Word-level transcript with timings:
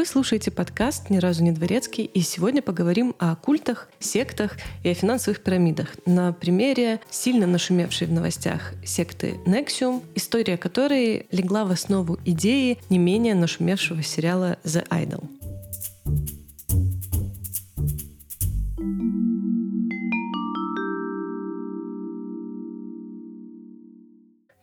Вы 0.00 0.06
слушаете 0.06 0.50
подкаст 0.50 1.10
«Ни 1.10 1.18
разу 1.18 1.44
не 1.44 1.52
дворецкий», 1.52 2.04
и 2.04 2.22
сегодня 2.22 2.62
поговорим 2.62 3.14
о 3.18 3.36
культах, 3.36 3.90
сектах 3.98 4.56
и 4.82 4.88
о 4.88 4.94
финансовых 4.94 5.42
пирамидах 5.42 5.94
на 6.06 6.32
примере 6.32 7.00
сильно 7.10 7.46
нашумевшей 7.46 8.06
в 8.06 8.12
новостях 8.12 8.72
секты 8.82 9.34
Nexium, 9.44 10.02
история 10.14 10.56
которой 10.56 11.26
легла 11.30 11.66
в 11.66 11.70
основу 11.70 12.18
идеи 12.24 12.78
не 12.88 12.96
менее 12.96 13.34
нашумевшего 13.34 14.02
сериала 14.02 14.56
«The 14.64 14.88
Idol». 14.88 15.39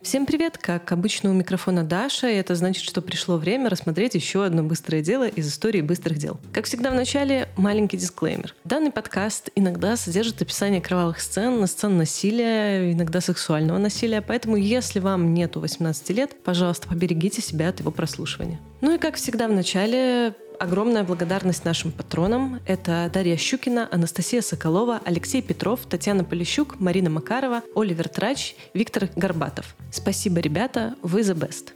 Всем 0.08 0.26
привет! 0.26 0.58
Как 0.58 0.90
обычно 0.94 1.32
у 1.32 1.34
микрофона 1.34 1.84
Даша, 1.84 2.30
и 2.30 2.36
это 2.36 2.56
значит, 2.56 2.82
что 2.82 3.02
пришло 3.02 3.36
время 3.36 3.70
рассмотреть 3.70 4.16
еще 4.16 4.46
одно 4.46 4.64
быстрое 4.64 5.02
дело 5.02 5.28
из 5.28 5.50
истории 5.50 5.82
быстрых 5.82 6.18
дел. 6.18 6.40
Как 6.54 6.64
всегда 6.64 6.92
в 6.92 6.94
начале, 6.94 7.50
маленький 7.58 7.98
дисклеймер. 7.98 8.56
Данный 8.64 8.92
подкаст 8.92 9.50
иногда 9.56 9.98
содержит 9.98 10.42
описание 10.42 10.80
кровавых 10.80 11.20
сцен, 11.20 11.68
сцен 11.68 11.98
насилия, 11.98 12.94
иногда 12.94 13.20
сексуального 13.20 13.80
насилия, 13.80 14.22
поэтому 14.22 14.56
если 14.56 15.02
вам 15.02 15.34
нету 15.34 15.60
18 15.60 16.10
лет, 16.12 16.42
пожалуйста, 16.42 16.88
поберегите 16.88 17.42
себя 17.42 17.68
от 17.68 17.82
его 17.82 17.92
прослушивания. 17.92 18.62
Ну 18.80 18.96
и 18.96 19.00
как 19.00 19.16
всегда 19.16 19.50
в 19.50 19.52
начале, 19.52 20.36
Огромная 20.60 21.04
благодарность 21.04 21.66
нашим 21.66 21.92
патронам. 21.92 22.60
Это 22.66 23.12
Дарья 23.14 23.38
Щукина, 23.38 23.88
Анастасия 23.92 24.42
Соколова, 24.42 25.00
Алексей 25.06 25.44
Петров, 25.44 25.82
Татьяна 25.86 26.24
Полищук, 26.24 26.80
Марина 26.80 27.12
Макарова, 27.12 27.62
Оливер 27.76 28.10
Трач, 28.10 28.56
Виктор 28.74 29.08
Горбатов. 29.16 29.76
Спасибо, 29.92 30.40
ребята, 30.40 30.96
вы 31.04 31.22
the 31.22 31.36
best. 31.36 31.74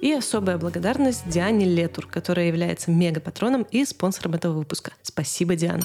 И 0.00 0.10
особая 0.12 0.56
благодарность 0.56 1.28
Диане 1.28 1.66
Летур, 1.66 2.06
которая 2.06 2.46
является 2.46 2.90
мега-патроном 2.90 3.66
и 3.70 3.84
спонсором 3.84 4.34
этого 4.34 4.54
выпуска. 4.54 4.92
Спасибо, 5.02 5.54
Диана. 5.54 5.84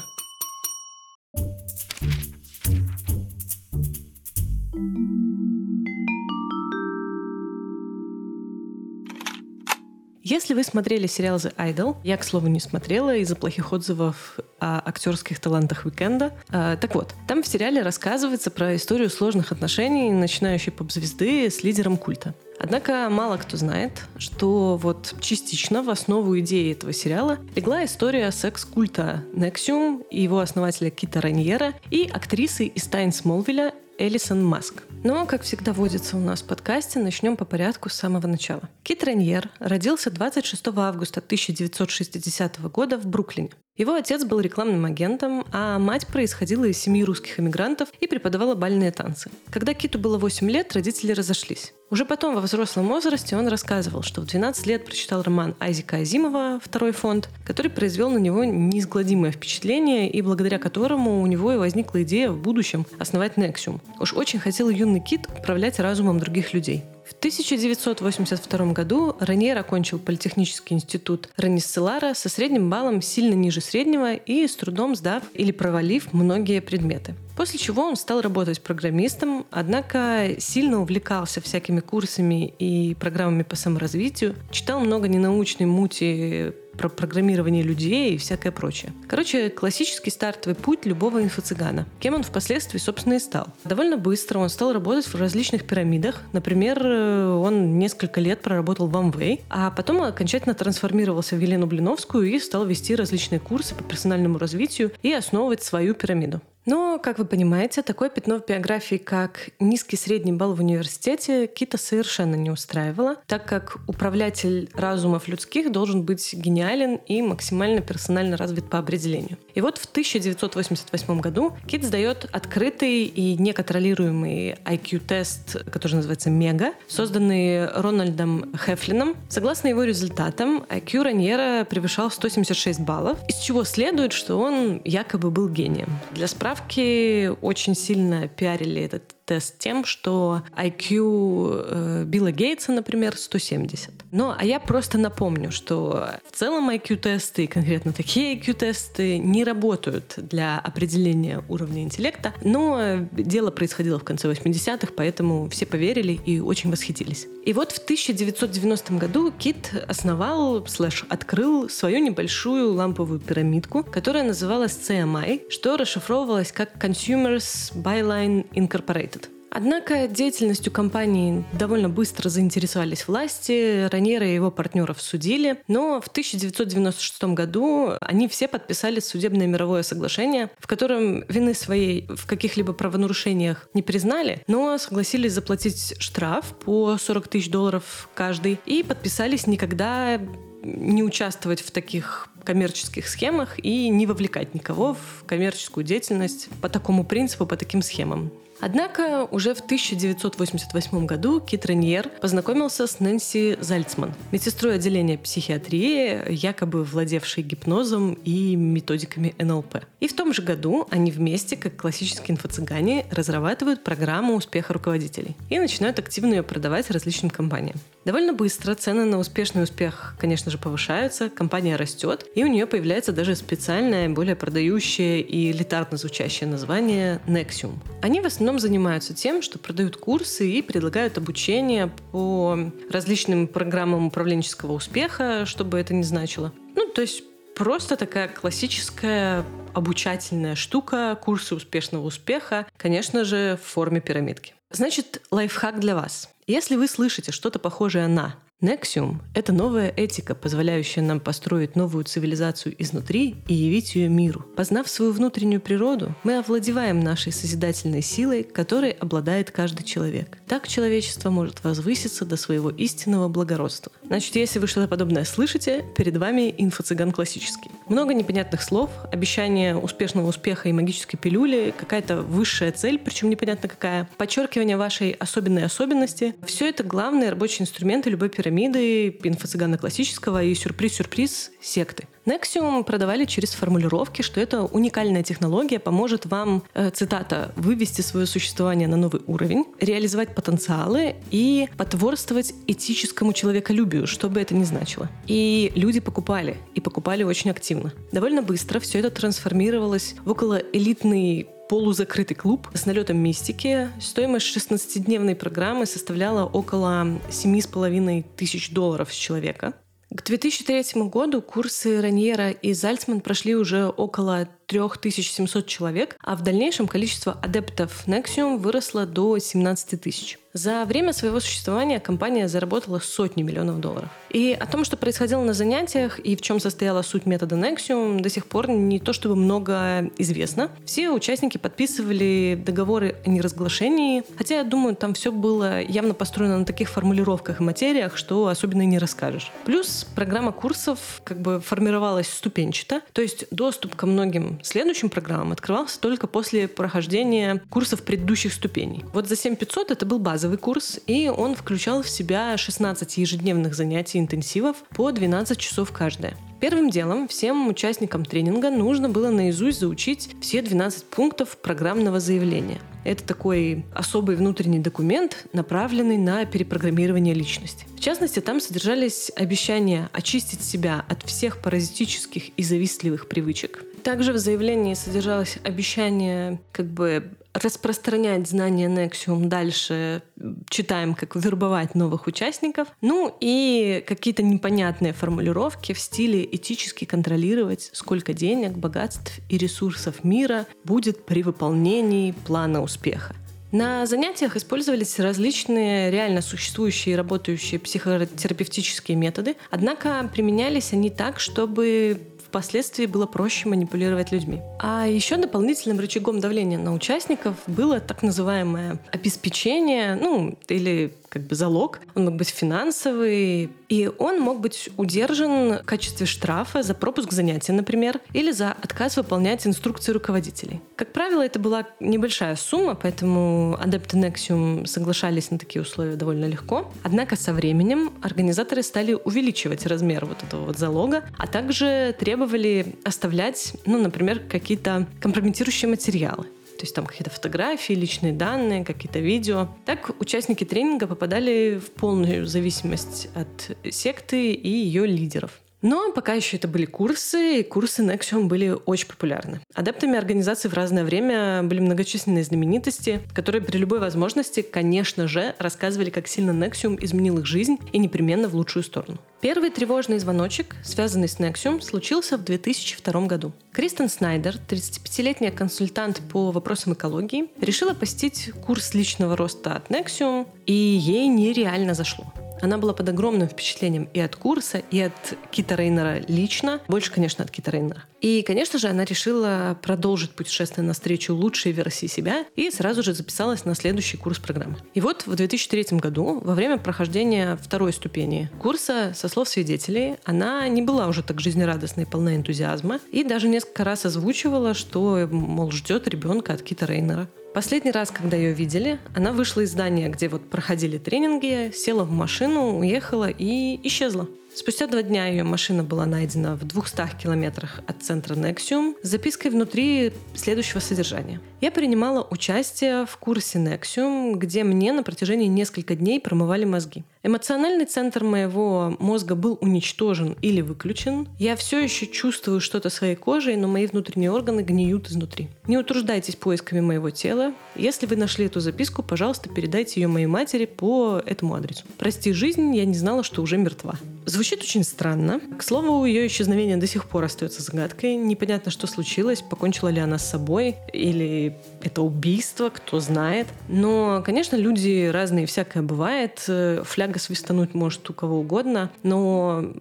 Если 10.25 10.53
вы 10.53 10.63
смотрели 10.63 11.05
сериал 11.05 11.35
The 11.35 11.53
Idol, 11.57 11.97
я, 12.01 12.15
к 12.15 12.23
слову, 12.23 12.47
не 12.47 12.61
смотрела 12.61 13.13
из-за 13.17 13.35
плохих 13.35 13.73
отзывов 13.73 14.39
о 14.57 14.81
актерских 14.87 15.37
талантах 15.37 15.83
Уикенда. 15.83 16.31
А, 16.47 16.77
так 16.77 16.95
вот, 16.95 17.13
там 17.27 17.43
в 17.43 17.47
сериале 17.47 17.81
рассказывается 17.81 18.49
про 18.49 18.73
историю 18.77 19.09
сложных 19.09 19.51
отношений 19.51 20.11
начинающей 20.11 20.71
поп-звезды 20.71 21.49
с 21.49 21.63
лидером 21.63 21.97
культа. 21.97 22.33
Однако 22.57 23.09
мало 23.11 23.35
кто 23.35 23.57
знает, 23.57 24.03
что 24.17 24.77
вот 24.77 25.13
частично 25.19 25.83
в 25.83 25.89
основу 25.89 26.39
идеи 26.39 26.71
этого 26.71 26.93
сериала 26.93 27.39
легла 27.53 27.83
история 27.83 28.31
секс-культа 28.31 29.25
NXIVM 29.33 30.05
и 30.09 30.21
его 30.23 30.39
основателя 30.39 30.89
Кита 30.89 31.19
Раньера 31.19 31.73
и 31.91 32.09
актрисы 32.09 32.67
из 32.67 32.83
«Тайн 32.83 33.11
Смолвиля» 33.11 33.73
Элисон 33.97 34.45
Мак. 34.45 34.83
Но, 35.03 35.25
как 35.25 35.41
всегда 35.41 35.73
водится 35.73 36.15
у 36.15 36.19
нас 36.21 36.41
в 36.41 36.45
подкасте, 36.45 36.97
начнем 36.97 37.35
по 37.35 37.43
порядку 37.43 37.89
с 37.89 37.93
самого 37.93 38.25
начала. 38.25 38.69
Кит 38.83 39.03
Раньер 39.03 39.49
родился 39.59 40.09
26 40.09 40.65
августа 40.77 41.19
1960 41.19 42.61
года 42.71 42.97
в 42.97 43.05
Бруклине. 43.05 43.49
Его 43.75 43.95
отец 43.95 44.23
был 44.23 44.39
рекламным 44.39 44.85
агентом, 44.85 45.45
а 45.51 45.79
мать 45.79 46.05
происходила 46.05 46.65
из 46.65 46.77
семьи 46.77 47.03
русских 47.03 47.39
эмигрантов 47.39 47.89
и 47.99 48.05
преподавала 48.05 48.53
бальные 48.53 48.91
танцы. 48.91 49.31
Когда 49.49 49.73
Киту 49.73 49.97
было 49.97 50.19
8 50.19 50.47
лет, 50.47 50.73
родители 50.73 51.11
разошлись. 51.11 51.73
Уже 51.89 52.05
потом, 52.05 52.35
во 52.35 52.41
взрослом 52.41 52.87
возрасте, 52.87 53.35
он 53.35 53.47
рассказывал, 53.47 54.03
что 54.03 54.21
в 54.21 54.27
12 54.27 54.67
лет 54.67 54.85
прочитал 54.85 55.23
роман 55.23 55.55
Айзека 55.59 55.97
Азимова 55.97 56.59
«Второй 56.63 56.91
фонд», 56.91 57.29
который 57.45 57.71
произвел 57.71 58.11
на 58.11 58.19
него 58.19 58.43
неизгладимое 58.43 59.31
впечатление 59.31 60.07
и 60.07 60.21
благодаря 60.21 60.59
которому 60.59 61.23
у 61.23 61.25
него 61.25 61.51
и 61.51 61.57
возникла 61.57 62.03
идея 62.03 62.29
в 62.29 62.37
будущем 62.37 62.85
основать 62.99 63.37
Nexium. 63.37 63.81
Уж 63.99 64.13
очень 64.13 64.37
хотел 64.37 64.69
юный 64.69 64.99
Кит 64.99 65.27
управлять 65.35 65.79
разумом 65.79 66.19
других 66.19 66.53
людей. 66.53 66.83
В 67.05 67.11
1982 67.13 68.73
году 68.73 69.15
Раньер 69.19 69.57
окончил 69.57 69.99
Политехнический 69.99 70.75
институт 70.75 71.29
Ранисселара 71.37 72.13
со 72.13 72.29
средним 72.29 72.69
баллом 72.69 73.01
сильно 73.01 73.33
ниже 73.33 73.61
среднего 73.61 74.13
и 74.13 74.47
с 74.47 74.55
трудом 74.55 74.95
сдав 74.95 75.23
или 75.33 75.51
провалив 75.51 76.13
многие 76.13 76.61
предметы. 76.61 77.15
После 77.35 77.59
чего 77.59 77.83
он 77.83 77.95
стал 77.95 78.21
работать 78.21 78.61
программистом, 78.61 79.45
однако 79.49 80.35
сильно 80.37 80.81
увлекался 80.81 81.41
всякими 81.41 81.79
курсами 81.79 82.53
и 82.59 82.95
программами 82.95 83.43
по 83.43 83.55
саморазвитию, 83.55 84.35
читал 84.51 84.79
много 84.79 85.07
ненаучной 85.07 85.65
мути 85.65 86.53
про 86.77 86.89
программирование 86.89 87.61
людей 87.61 88.13
и 88.13 88.17
всякое 88.17 88.51
прочее. 88.51 88.93
Короче, 89.07 89.49
классический 89.49 90.09
стартовый 90.09 90.55
путь 90.55 90.85
любого 90.85 91.21
инфо-цыгана. 91.23 91.85
Кем 91.99 92.15
он 92.15 92.23
впоследствии, 92.23 92.79
собственно, 92.79 93.13
и 93.13 93.19
стал. 93.19 93.47
Довольно 93.63 93.97
быстро 93.97 94.39
он 94.39 94.49
стал 94.49 94.73
работать 94.73 95.05
в 95.05 95.15
различных 95.15 95.65
пирамидах. 95.65 96.21
Например, 96.31 96.83
он 96.85 97.77
несколько 97.77 98.21
лет 98.21 98.41
проработал 98.41 98.87
в 98.87 98.95
Amway, 98.95 99.41
а 99.49 99.69
потом 99.69 100.01
окончательно 100.01 100.55
трансформировался 100.55 101.35
в 101.35 101.39
Елену 101.39 101.67
Блиновскую 101.67 102.27
и 102.27 102.39
стал 102.39 102.65
вести 102.65 102.95
различные 102.95 103.39
курсы 103.39 103.75
по 103.75 103.83
персональному 103.83 104.39
развитию 104.39 104.91
и 105.03 105.13
основывать 105.13 105.61
свою 105.63 105.93
пирамиду. 105.93 106.41
Но, 106.65 106.99
как 106.99 107.19
вы 107.19 107.25
понимаете, 107.25 107.81
такое 107.81 108.09
пятно 108.09 108.39
в 108.39 108.45
биографии, 108.45 108.95
как 108.95 109.49
низкий 109.59 109.97
средний 109.97 110.31
балл 110.31 110.53
в 110.53 110.59
университете, 110.59 111.47
Кита 111.47 111.77
совершенно 111.77 112.35
не 112.35 112.49
устраивало, 112.49 113.17
так 113.27 113.45
как 113.45 113.77
управлятель 113.87 114.69
разумов 114.73 115.27
людских 115.27 115.71
должен 115.71 116.03
быть 116.03 116.33
гениален 116.33 116.95
и 117.07 117.21
максимально 117.21 117.81
персонально 117.81 118.37
развит 118.37 118.69
по 118.69 118.79
определению. 118.79 119.37
И 119.55 119.61
вот 119.61 119.77
в 119.77 119.85
1988 119.85 121.19
году 121.19 121.53
Кит 121.67 121.83
сдает 121.83 122.27
открытый 122.31 123.03
и 123.03 123.35
неконтролируемый 123.37 124.55
IQ-тест, 124.65 125.69
который 125.69 125.95
называется 125.95 126.29
«Мега», 126.29 126.73
созданный 126.87 127.67
Рональдом 127.67 128.51
Хефлином. 128.57 129.15
Согласно 129.29 129.67
его 129.67 129.83
результатам, 129.83 130.65
IQ 130.69 131.03
Раньера 131.03 131.65
превышал 131.65 132.09
176 132.09 132.79
баллов, 132.79 133.19
из 133.27 133.35
чего 133.37 133.63
следует, 133.63 134.13
что 134.13 134.39
он 134.39 134.81
якобы 134.85 135.29
был 135.29 135.49
гением. 135.49 135.89
Для 136.11 136.27
справки 136.27 136.52
справки 136.53 137.31
очень 137.41 137.75
сильно 137.75 138.27
пиарили 138.27 138.81
этот 138.83 139.15
тест 139.33 139.57
тем, 139.57 139.83
что 139.83 140.43
IQ 140.55 141.65
э, 141.65 142.03
Билла 142.05 142.31
Гейтса, 142.31 142.71
например, 142.71 143.17
170. 143.17 143.91
Ну, 144.11 144.31
а 144.37 144.45
я 144.45 144.59
просто 144.59 144.99
напомню, 144.99 145.51
что 145.51 146.09
в 146.29 146.35
целом 146.35 146.69
IQ-тесты, 146.69 147.47
конкретно 147.47 147.93
такие 147.93 148.37
IQ-тесты, 148.37 149.17
не 149.17 149.43
работают 149.43 150.13
для 150.17 150.59
определения 150.59 151.43
уровня 151.49 151.81
интеллекта, 151.81 152.33
но 152.43 152.99
дело 153.11 153.49
происходило 153.49 153.97
в 153.97 154.03
конце 154.03 154.29
80-х, 154.29 154.93
поэтому 154.95 155.49
все 155.49 155.65
поверили 155.65 156.13
и 156.13 156.39
очень 156.39 156.69
восхитились. 156.69 157.25
И 157.43 157.53
вот 157.53 157.71
в 157.71 157.79
1990 157.79 158.93
году 158.93 159.31
Кит 159.31 159.71
основал, 159.87 160.65
слэш, 160.67 161.05
открыл 161.09 161.69
свою 161.69 161.97
небольшую 161.97 162.73
ламповую 162.73 163.19
пирамидку, 163.19 163.83
которая 163.83 164.23
называлась 164.23 164.77
CMI, 164.77 165.49
что 165.49 165.75
расшифровывалось 165.75 166.51
как 166.51 166.77
Consumers 166.77 167.73
Byline 167.73 168.47
Incorporated. 168.51 169.22
Однако 169.55 170.07
деятельностью 170.07 170.73
компании 170.73 171.45
довольно 171.53 171.87
быстро 171.87 172.27
заинтересовались 172.27 173.07
власти, 173.07 173.87
Раньера 173.87 174.27
и 174.27 174.33
его 174.33 174.49
партнеров 174.49 174.99
судили, 174.99 175.61
но 175.67 176.01
в 176.01 176.07
1996 176.07 177.23
году 177.35 177.91
они 178.01 178.27
все 178.27 178.47
подписали 178.47 178.99
судебное 178.99 179.45
мировое 179.45 179.83
соглашение, 179.83 180.49
в 180.57 180.65
котором 180.65 181.23
вины 181.27 181.53
своей 181.53 182.07
в 182.09 182.25
каких-либо 182.25 182.73
правонарушениях 182.73 183.69
не 183.75 183.83
признали, 183.83 184.41
но 184.47 184.75
согласились 184.79 185.33
заплатить 185.33 185.93
штраф 185.99 186.57
по 186.65 186.97
40 186.97 187.27
тысяч 187.27 187.51
долларов 187.51 188.09
каждый 188.15 188.59
и 188.65 188.81
подписались 188.81 189.45
никогда 189.45 190.19
не 190.63 191.03
участвовать 191.03 191.61
в 191.61 191.69
таких 191.69 192.27
коммерческих 192.43 193.07
схемах 193.07 193.63
и 193.63 193.89
не 193.89 194.07
вовлекать 194.07 194.55
никого 194.55 194.95
в 194.95 195.25
коммерческую 195.27 195.83
деятельность 195.83 196.49
по 196.59 196.69
такому 196.69 197.03
принципу, 197.03 197.45
по 197.45 197.55
таким 197.55 197.83
схемам. 197.83 198.31
Однако 198.59 199.27
уже 199.29 199.53
в 199.53 199.59
1988 199.59 201.05
году 201.05 201.39
Кит 201.39 201.65
Реньер 201.65 202.09
познакомился 202.21 202.87
с 202.87 202.99
Нэнси 202.99 203.57
Зальцман, 203.59 204.13
медсестрой 204.31 204.75
отделения 204.75 205.17
психиатрии, 205.17 206.31
якобы 206.31 206.83
владевшей 206.83 207.43
гипнозом 207.43 208.13
и 208.23 208.55
методиками 208.55 209.35
НЛП. 209.37 209.79
И 209.99 210.07
в 210.07 210.15
том 210.15 210.33
же 210.33 210.41
году 210.41 210.87
они 210.91 211.11
вместе, 211.11 211.55
как 211.55 211.75
классические 211.75 212.35
инфо-цыгане, 212.35 213.05
разрабатывают 213.11 213.83
программу 213.83 214.35
успеха 214.35 214.73
руководителей 214.73 215.35
и 215.49 215.59
начинают 215.59 215.99
активно 215.99 216.33
ее 216.33 216.43
продавать 216.43 216.89
различным 216.91 217.29
компаниям. 217.29 217.77
Довольно 218.05 218.33
быстро 218.33 218.75
цены 218.75 219.05
на 219.05 219.17
успешный 219.17 219.63
успех, 219.63 220.15
конечно 220.19 220.51
же, 220.51 220.57
повышаются, 220.57 221.29
компания 221.29 221.77
растет, 221.77 222.25
и 222.35 222.43
у 222.43 222.47
нее 222.47 222.67
появляется 222.67 223.13
даже 223.13 223.35
специальное, 223.35 224.09
более 224.09 224.35
продающее 224.35 225.21
и 225.21 225.51
элитарно 225.51 225.97
звучащее 225.97 226.49
название 226.49 227.21
Nexium. 227.27 227.75
Они 228.01 228.19
в 228.19 228.25
основном 228.25 228.52
занимаются 228.59 229.13
тем, 229.13 229.41
что 229.41 229.59
продают 229.59 229.97
курсы 229.97 230.49
и 230.49 230.61
предлагают 230.61 231.17
обучение 231.17 231.91
по 232.11 232.57
различным 232.89 233.47
программам 233.47 234.07
управленческого 234.07 234.73
успеха, 234.73 235.45
что 235.45 235.63
бы 235.63 235.79
это 235.79 235.93
ни 235.93 236.03
значило. 236.03 236.53
Ну, 236.75 236.87
то 236.87 237.01
есть 237.01 237.23
просто 237.55 237.95
такая 237.95 238.27
классическая 238.27 239.45
обучательная 239.73 240.55
штука, 240.55 241.17
курсы 241.21 241.55
успешного 241.55 242.05
успеха, 242.05 242.67
конечно 242.77 243.23
же, 243.23 243.59
в 243.61 243.65
форме 243.65 244.01
пирамидки. 244.01 244.53
Значит, 244.71 245.21
лайфхак 245.31 245.79
для 245.79 245.95
вас. 245.95 246.29
Если 246.47 246.75
вы 246.75 246.87
слышите 246.87 247.31
что-то 247.31 247.59
похожее 247.59 248.07
на 248.07 248.35
Nexium— 248.63 249.17
это 249.33 249.51
новая 249.51 249.93
этика, 249.93 250.35
позволяющая 250.35 251.03
нам 251.03 251.19
построить 251.19 251.75
новую 251.75 252.05
цивилизацию 252.05 252.73
изнутри 252.81 253.35
и 253.49 253.53
явить 253.53 253.93
ее 253.95 254.07
миру. 254.07 254.45
Познав 254.55 254.87
свою 254.87 255.11
внутреннюю 255.11 255.59
природу, 255.59 256.15
мы 256.23 256.37
овладеваем 256.37 257.01
нашей 257.01 257.33
созидательной 257.33 258.01
силой, 258.01 258.43
которой 258.43 258.91
обладает 258.91 259.51
каждый 259.51 259.83
человек. 259.83 260.37
Так 260.47 260.69
человечество 260.69 261.29
может 261.29 261.61
возвыситься 261.65 262.23
до 262.23 262.37
своего 262.37 262.69
истинного 262.69 263.27
благородства. 263.27 263.91
Значит, 264.05 264.37
если 264.37 264.59
вы 264.59 264.67
что-то 264.67 264.87
подобное 264.87 265.25
слышите, 265.25 265.83
перед 265.97 266.15
вами 266.15 266.55
инфо-цыган 266.57 267.11
классический. 267.11 267.69
Много 267.89 268.13
непонятных 268.13 268.61
слов, 268.61 268.91
обещание 269.11 269.75
успешного 269.75 270.29
успеха 270.29 270.69
и 270.69 270.71
магической 270.71 271.19
пилюли, 271.19 271.73
какая-то 271.77 272.21
высшая 272.21 272.71
цель, 272.71 272.97
причем 272.97 273.29
непонятно 273.29 273.67
какая, 273.67 274.07
подчеркивание 274.17 274.77
вашей 274.77 275.11
особенной 275.11 275.65
особенности. 275.65 276.33
Все 276.45 276.69
это 276.69 276.85
главные 276.85 277.29
рабочие 277.29 277.63
инструменты 277.63 278.09
любой 278.09 278.29
пирамиды 278.29 278.52
пирамиды, 278.53 279.09
инфо-цыгана 279.23 279.77
классического 279.77 280.43
и 280.43 280.53
сюрприз-сюрприз 280.53 281.51
секты. 281.61 282.07
Nexium 282.25 282.83
продавали 282.83 283.25
через 283.25 283.51
формулировки, 283.51 284.21
что 284.21 284.39
это 284.39 284.63
уникальная 284.63 285.23
технология 285.23 285.79
поможет 285.79 286.25
вам, 286.25 286.63
э, 286.73 286.89
цитата, 286.91 287.51
вывести 287.57 288.01
свое 288.01 288.25
существование 288.25 288.87
на 288.87 288.95
новый 288.95 289.21
уровень, 289.27 289.65
реализовать 289.81 290.33
потенциалы 290.33 291.15
и 291.31 291.67
потворствовать 291.77 292.53
этическому 292.67 293.33
человеколюбию, 293.33 294.07
что 294.07 294.29
бы 294.29 294.39
это 294.39 294.55
ни 294.55 294.63
значило. 294.63 295.09
И 295.27 295.71
люди 295.75 295.99
покупали, 295.99 296.57
и 296.75 296.79
покупали 296.79 297.23
очень 297.23 297.51
активно. 297.51 297.91
Довольно 298.11 298.41
быстро 298.41 298.79
все 298.79 298.99
это 298.99 299.09
трансформировалось 299.09 300.15
в 300.23 300.31
около 300.31 300.61
элитный 300.73 301.47
полузакрытый 301.73 302.37
клуб 302.37 302.67
с 302.75 302.85
налетом 302.85 303.17
мистики. 303.17 303.89
Стоимость 303.99 304.55
16-дневной 304.55 305.33
программы 305.33 305.87
составляла 305.87 306.45
около 306.45 307.19
7,5 307.29 308.23
тысяч 308.37 308.69
долларов 308.69 309.11
с 309.11 309.15
человека. 309.15 309.73
К 310.15 310.23
2003 310.23 311.01
году 311.05 311.41
курсы 311.41 311.99
Раньера 311.99 312.51
и 312.51 312.73
Зальцман 312.73 313.21
прошли 313.21 313.55
уже 313.55 313.87
около 313.87 314.47
3700 314.67 315.67
человек, 315.67 316.17
а 316.21 316.35
в 316.35 316.43
дальнейшем 316.43 316.87
количество 316.87 317.37
адептов 317.41 318.07
Nexium 318.07 318.57
выросло 318.57 319.05
до 319.05 319.37
17 319.37 320.01
тысяч. 320.01 320.39
За 320.53 320.85
время 320.85 321.13
своего 321.13 321.39
существования 321.39 321.99
компания 321.99 322.47
заработала 322.47 322.99
сотни 322.99 323.41
миллионов 323.41 323.79
долларов. 323.79 324.09
И 324.29 324.55
о 324.59 324.67
том, 324.67 324.85
что 324.85 324.97
происходило 324.97 325.41
на 325.41 325.53
занятиях 325.53 326.19
и 326.19 326.35
в 326.35 326.41
чем 326.41 326.59
состояла 326.59 327.01
суть 327.01 327.25
метода 327.25 327.55
Nexium, 327.55 328.21
до 328.21 328.29
сих 328.29 328.45
пор 328.45 328.69
не 328.69 328.99
то 328.99 329.13
чтобы 329.13 329.35
много 329.35 330.11
известно. 330.19 330.69
Все 330.85 331.09
участники 331.09 331.57
подписывали 331.57 332.61
договоры 332.63 333.15
о 333.25 333.29
неразглашении, 333.29 334.23
хотя, 334.37 334.57
я 334.57 334.63
думаю, 334.63 334.95
там 334.95 335.15
все 335.15 335.31
было 335.31 335.81
явно 335.81 336.13
построено 336.13 336.59
на 336.59 336.65
таких 336.65 336.89
формулировках 336.89 337.59
и 337.59 337.63
материях, 337.63 338.15
что 338.15 338.45
особенно 338.45 338.83
и 338.83 338.85
не 338.85 338.99
расскажешь. 338.99 339.51
Плюс 339.65 340.05
программа 340.15 340.51
курсов 340.51 340.99
как 341.23 341.41
бы 341.41 341.61
формировалась 341.61 342.27
ступенчато, 342.27 343.01
то 343.11 343.23
есть 343.23 343.45
доступ 343.49 343.95
ко 343.95 344.05
многим 344.05 344.52
следующим 344.61 345.09
программам 345.09 345.51
открывался 345.51 345.99
только 345.99 346.27
после 346.27 346.67
прохождения 346.67 347.61
курсов 347.69 348.03
предыдущих 348.03 348.53
ступеней. 348.53 349.05
Вот 349.13 349.27
за 349.27 349.35
7500 349.35 349.91
это 349.91 350.05
был 350.05 350.19
базовый 350.19 350.57
курс, 350.57 350.99
и 351.07 351.29
он 351.29 351.55
включал 351.55 352.01
в 352.01 352.09
себя 352.09 352.57
16 352.57 353.17
ежедневных 353.17 353.75
занятий 353.75 354.19
интенсивов 354.19 354.77
по 354.95 355.11
12 355.11 355.57
часов 355.57 355.91
каждое. 355.91 356.35
Первым 356.63 356.89
делом 356.89 357.27
всем 357.27 357.67
участникам 357.67 358.23
тренинга 358.23 358.69
нужно 358.69 359.09
было 359.09 359.29
наизусть 359.29 359.81
заучить 359.81 360.29
все 360.39 360.61
12 360.61 361.03
пунктов 361.05 361.57
программного 361.57 362.21
заявления. 362.21 362.79
Это 363.03 363.21
такой 363.25 363.85
особый 363.93 364.37
внутренний 364.37 364.79
документ, 364.79 365.45
направленный 365.51 366.17
на 366.17 366.45
перепрограммирование 366.45 367.33
личности. 367.33 367.85
В 367.97 367.99
частности, 367.99 368.39
там 368.39 368.61
содержались 368.61 369.29
обещания 369.35 370.09
очистить 370.13 370.63
себя 370.63 371.03
от 371.09 371.23
всех 371.23 371.61
паразитических 371.61 372.49
и 372.55 372.63
завистливых 372.63 373.27
привычек. 373.27 373.83
Также 374.03 374.33
в 374.33 374.37
заявлении 374.37 374.93
содержалось 374.95 375.57
обещание 375.63 376.59
как 376.71 376.87
бы 376.87 377.31
распространять 377.53 378.47
знания 378.47 378.87
Nexium 378.87 379.45
дальше, 379.45 380.23
читаем, 380.69 381.13
как 381.13 381.35
вербовать 381.35 381.95
новых 381.95 382.27
участников. 382.27 382.87
Ну 383.01 383.35
и 383.39 384.03
какие-то 384.05 384.43
непонятные 384.43 385.13
формулировки 385.13 385.93
в 385.93 385.99
стиле 385.99 386.43
этически 386.43 387.05
контролировать, 387.05 387.91
сколько 387.93 388.33
денег, 388.33 388.71
богатств 388.73 389.39
и 389.49 389.57
ресурсов 389.57 390.23
мира 390.23 390.65
будет 390.83 391.25
при 391.25 391.43
выполнении 391.43 392.31
плана 392.31 392.81
успеха. 392.81 393.35
На 393.71 394.05
занятиях 394.05 394.55
использовались 394.55 395.19
различные 395.19 396.11
реально 396.11 396.41
существующие 396.41 397.13
и 397.13 397.15
работающие 397.15 397.79
психотерапевтические 397.79 399.17
методы, 399.17 399.55
однако 399.71 400.29
применялись 400.31 400.93
они 400.93 401.09
так, 401.09 401.39
чтобы 401.39 402.21
впоследствии 402.53 403.07
было 403.07 403.25
проще 403.25 403.67
манипулировать 403.67 404.31
людьми. 404.31 404.61
А 404.77 405.07
еще 405.07 405.37
дополнительным 405.37 405.99
рычагом 405.99 406.39
давления 406.39 406.77
на 406.77 406.93
участников 406.93 407.55
было 407.65 407.99
так 407.99 408.21
называемое 408.21 408.99
обеспечение, 409.11 410.13
ну, 410.13 410.55
или 410.67 411.15
как 411.33 411.47
бы 411.47 411.55
залог. 411.55 411.99
Он 412.13 412.25
мог 412.25 412.35
быть 412.35 412.49
финансовый, 412.49 413.71
и 413.89 414.11
он 414.19 414.39
мог 414.39 414.59
быть 414.59 414.89
удержан 414.97 415.79
в 415.79 415.83
качестве 415.83 416.27
штрафа 416.27 416.83
за 416.83 416.93
пропуск 416.93 417.31
занятия, 417.31 417.73
например, 417.73 418.19
или 418.33 418.51
за 418.51 418.71
отказ 418.71 419.17
выполнять 419.17 419.65
инструкции 419.65 420.11
руководителей. 420.11 420.79
Как 420.95 421.11
правило, 421.11 421.41
это 421.43 421.57
была 421.57 421.87
небольшая 421.99 422.55
сумма, 422.55 422.93
поэтому 422.93 423.75
адепты 423.81 424.15
Nexium 424.17 424.85
соглашались 424.85 425.49
на 425.49 425.57
такие 425.57 425.81
условия 425.81 426.15
довольно 426.15 426.45
легко. 426.45 426.91
Однако 427.01 427.35
со 427.35 427.51
временем 427.51 428.13
организаторы 428.21 428.83
стали 428.83 429.13
увеличивать 429.13 429.87
размер 429.87 430.25
вот 430.25 430.43
этого 430.43 430.65
вот 430.65 430.77
залога, 430.77 431.23
а 431.39 431.47
также 431.47 432.15
требовали 432.19 432.95
оставлять, 433.03 433.73
ну, 433.87 433.99
например, 433.99 434.39
какие-то 434.39 435.07
компрометирующие 435.19 435.89
материалы 435.89 436.45
то 436.77 436.83
есть 436.83 436.95
там 436.95 437.05
какие-то 437.05 437.29
фотографии, 437.29 437.93
личные 437.93 438.33
данные, 438.33 438.83
какие-то 438.83 439.19
видео. 439.19 439.69
Так 439.85 440.11
участники 440.19 440.63
тренинга 440.63 441.07
попадали 441.07 441.79
в 441.79 441.91
полную 441.91 442.45
зависимость 442.45 443.29
от 443.35 443.77
секты 443.93 444.53
и 444.53 444.69
ее 444.69 445.05
лидеров. 445.05 445.62
Но 445.83 446.13
пока 446.13 446.33
еще 446.33 446.55
это 446.55 446.69
были 446.69 446.85
курсы, 446.85 447.59
и 447.59 447.63
курсы 447.63 448.03
Nexium 448.03 448.45
были 448.45 448.75
очень 448.85 449.05
популярны. 449.05 449.59
Адептами 449.73 450.17
организации 450.17 450.69
в 450.69 450.73
разное 450.73 451.03
время 451.03 451.61
были 451.61 451.81
многочисленные 451.81 452.45
знаменитости, 452.45 453.19
которые 453.35 453.61
при 453.61 453.77
любой 453.77 453.99
возможности, 453.99 454.61
конечно 454.61 455.27
же, 455.27 455.53
рассказывали, 455.59 456.09
как 456.09 456.29
сильно 456.29 456.51
Nexium 456.51 456.97
изменил 457.03 457.37
их 457.39 457.45
жизнь 457.45 457.77
и 457.91 457.99
непременно 457.99 458.47
в 458.47 458.55
лучшую 458.55 458.83
сторону. 458.83 459.19
Первый 459.41 459.71
тревожный 459.71 460.19
звоночек, 460.19 460.77
связанный 460.85 461.27
с 461.27 461.37
Nexium, 461.37 461.81
случился 461.81 462.37
в 462.37 462.45
2002 462.45 463.27
году. 463.27 463.51
Кристен 463.73 464.07
Снайдер, 464.07 464.55
35-летняя 464.69 465.51
консультант 465.51 466.21
по 466.31 466.51
вопросам 466.51 466.93
экологии, 466.93 467.49
решила 467.59 467.93
посетить 467.93 468.53
курс 468.65 468.93
личного 468.93 469.35
роста 469.35 469.73
от 469.73 469.89
Nexium, 469.89 470.47
и 470.65 470.71
ей 470.71 471.27
нереально 471.27 471.93
зашло. 471.93 472.31
Она 472.63 472.77
была 472.77 472.93
под 472.93 473.09
огромным 473.09 473.49
впечатлением 473.49 474.07
и 474.13 474.21
от 474.21 474.37
курса, 474.37 474.81
и 474.89 475.01
от 475.01 475.11
Кита 475.51 475.75
Рейнера 475.75 476.21
лично. 476.29 476.79
Больше, 476.87 477.11
конечно, 477.11 477.43
от 477.43 477.51
Кита 477.51 477.71
Рейнера. 477.71 478.05
И, 478.21 478.41
конечно 478.41 478.79
же, 478.79 478.87
она 478.87 479.03
решила 479.03 479.77
продолжить 479.81 480.31
путешествие 480.31 480.87
на 480.87 480.93
встречу 480.93 481.35
лучшей 481.35 481.73
версии 481.73 482.05
себя 482.05 482.45
и 482.55 482.71
сразу 482.71 483.03
же 483.03 483.13
записалась 483.13 483.65
на 483.65 483.75
следующий 483.75 484.15
курс 484.15 484.39
программы. 484.39 484.77
И 484.93 485.01
вот 485.01 485.27
в 485.27 485.35
2003 485.35 485.97
году, 485.97 486.39
во 486.41 486.53
время 486.53 486.77
прохождения 486.77 487.59
второй 487.61 487.91
ступени 487.91 488.49
курса, 488.61 489.11
со 489.13 489.27
слов 489.27 489.49
свидетелей, 489.49 490.15
она 490.23 490.65
не 490.69 490.81
была 490.81 491.07
уже 491.07 491.21
так 491.21 491.41
жизнерадостной 491.41 492.05
и 492.05 492.07
полна 492.07 492.37
энтузиазма, 492.37 493.01
и 493.11 493.25
даже 493.25 493.49
несколько 493.49 493.83
раз 493.83 494.05
озвучивала, 494.05 494.73
что, 494.73 495.27
мол, 495.29 495.69
ждет 495.71 496.07
ребенка 496.07 496.53
от 496.53 496.61
Кита 496.61 496.85
Рейнера. 496.85 497.27
Последний 497.53 497.91
раз, 497.91 498.09
когда 498.09 498.35
ее 498.35 498.51
видели, 498.51 498.99
она 499.15 499.31
вышла 499.31 499.61
из 499.61 499.71
здания, 499.71 500.09
где 500.09 500.27
вот 500.27 500.49
проходили 500.49 500.97
тренинги, 500.97 501.71
села 501.71 502.03
в 502.03 502.09
машину, 502.11 502.79
уехала 502.79 503.29
и 503.29 503.79
исчезла. 503.87 504.27
Спустя 504.55 504.85
два 504.85 505.01
дня 505.01 505.25
ее 505.25 505.43
машина 505.43 505.83
была 505.83 506.05
найдена 506.05 506.55
в 506.55 506.63
200 506.63 507.17
километрах 507.21 507.79
от 507.87 508.03
центра 508.03 508.35
Nexium 508.35 508.93
с 509.01 509.09
запиской 509.09 509.49
внутри 509.49 510.13
следующего 510.35 510.79
содержания. 510.79 511.41
Я 511.59 511.71
принимала 511.71 512.27
участие 512.29 513.07
в 513.07 513.17
курсе 513.17 513.57
Nexium, 513.57 514.35
где 514.35 514.63
мне 514.63 514.93
на 514.93 515.01
протяжении 515.01 515.47
нескольких 515.47 515.97
дней 515.97 516.19
промывали 516.19 516.65
мозги. 516.65 517.03
Эмоциональный 517.23 517.85
центр 517.85 518.25
моего 518.25 518.95
мозга 518.99 519.33
был 519.33 519.57
уничтожен 519.61 520.35
или 520.41 520.61
выключен. 520.61 521.29
Я 521.39 521.55
все 521.55 521.79
еще 521.79 522.05
чувствую 522.05 522.59
что-то 522.59 522.89
своей 522.89 523.15
кожей, 523.15 523.55
но 523.55 523.69
мои 523.69 523.87
внутренние 523.87 524.29
органы 524.29 524.61
гниют 524.61 525.09
изнутри. 525.09 525.47
Не 525.65 525.77
утруждайтесь 525.77 526.35
поисками 526.35 526.81
моего 526.81 527.09
тела. 527.11 527.53
Если 527.75 528.05
вы 528.05 528.17
нашли 528.17 528.47
эту 528.47 528.59
записку, 528.59 529.01
пожалуйста, 529.01 529.47
передайте 529.49 530.01
ее 530.01 530.09
моей 530.09 530.25
матери 530.27 530.65
по 530.65 531.21
этому 531.25 531.55
адресу. 531.55 531.85
Прости 531.97 532.33
жизнь, 532.33 532.75
я 532.75 532.85
не 532.85 532.95
знала, 532.95 533.23
что 533.23 533.41
уже 533.41 533.57
мертва. 533.57 533.95
Звучит 534.25 534.61
очень 534.61 534.83
странно. 534.83 535.41
К 535.57 535.63
слову, 535.63 536.05
ее 536.05 536.27
исчезновение 536.27 536.77
до 536.77 536.87
сих 536.87 537.05
пор 537.05 537.25
остается 537.25 537.61
загадкой. 537.61 538.15
Непонятно, 538.15 538.71
что 538.71 538.87
случилось, 538.87 539.41
покончила 539.41 539.89
ли 539.89 539.99
она 539.99 540.17
с 540.17 540.29
собой, 540.29 540.75
или 540.93 541.57
это 541.81 542.01
убийство, 542.01 542.69
кто 542.69 542.99
знает. 542.99 543.47
Но, 543.67 544.21
конечно, 544.25 544.55
люди 544.55 545.09
разные, 545.11 545.45
всякое 545.45 545.83
бывает. 545.83 546.39
Фляга 546.39 547.19
свистануть 547.19 547.73
может 547.73 548.09
у 548.09 548.13
кого 548.13 548.39
угодно. 548.39 548.91
Но 549.03 549.73